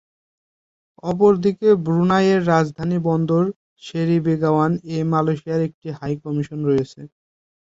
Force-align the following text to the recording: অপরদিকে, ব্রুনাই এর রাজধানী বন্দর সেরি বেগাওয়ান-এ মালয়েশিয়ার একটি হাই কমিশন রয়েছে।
অপরদিকে, 1.03 1.69
ব্রুনাই 1.85 2.25
এর 2.33 2.41
রাজধানী 2.47 2.97
বন্দর 3.07 3.43
সেরি 3.83 4.17
বেগাওয়ান-এ 4.25 4.97
মালয়েশিয়ার 5.11 5.61
একটি 5.67 5.87
হাই 5.97 6.13
কমিশন 6.23 6.59
রয়েছে। 6.69 6.99